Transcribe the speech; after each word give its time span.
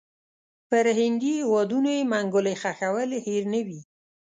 پر 0.69 0.85
هندي 0.99 1.31
هیوادونو 1.39 1.89
یې 1.97 2.09
منګولې 2.11 2.53
ښخول 2.61 3.09
هېر 3.25 3.43
نه 3.53 3.61
وي. 3.67 3.79